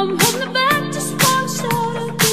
[0.00, 2.30] I'm coming back, just watch out, I'll be.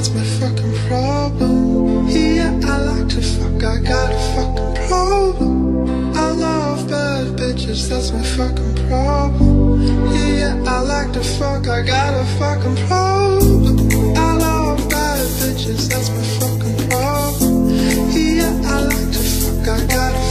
[0.00, 2.08] that's my fucking problem.
[2.08, 6.16] Yeah, I like to fuck, I got a fucking problem.
[6.16, 10.10] I love bad bitches, that's my fucking problem.
[10.14, 14.16] Yeah, I like to fuck, I got a fucking problem.
[14.16, 17.68] I love bad bitches, that's my fucking problem.
[18.10, 20.29] Yeah, I like to fuck, I got a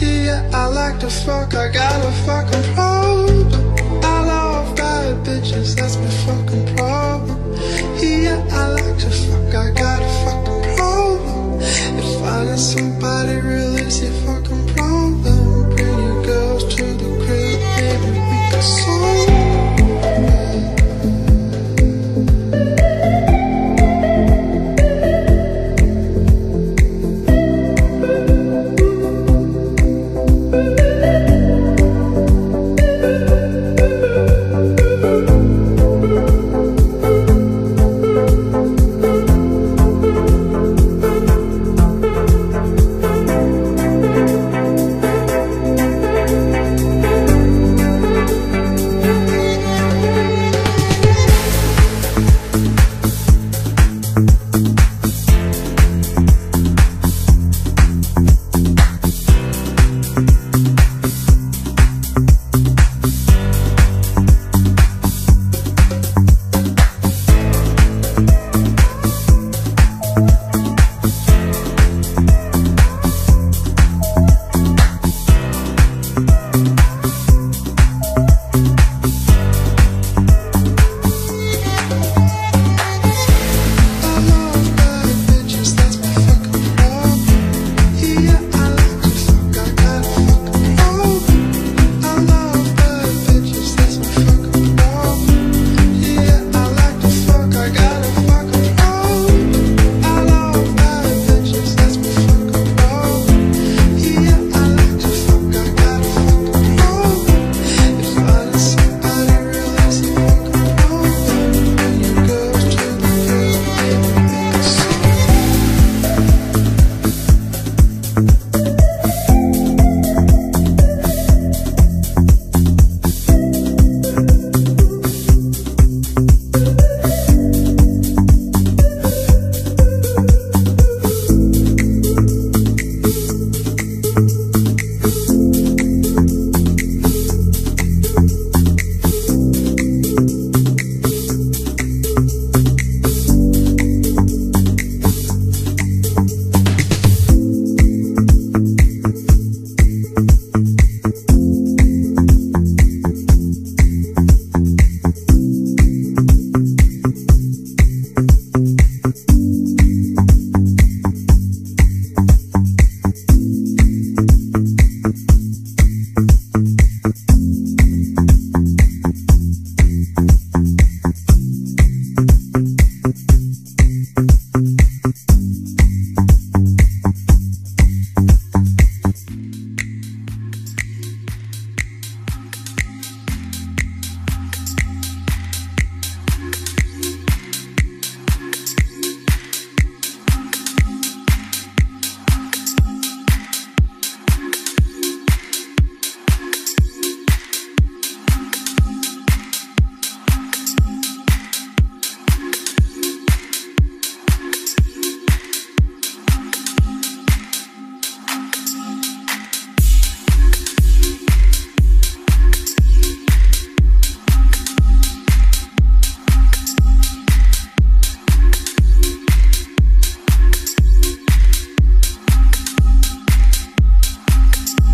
[0.00, 5.96] Yeah, I like to fuck, I got a fucking problem I love bad bitches, that's
[5.96, 7.54] my fucking problem.
[7.98, 14.08] Yeah, I like to fuck, I got a fucking problem If somebody real easy,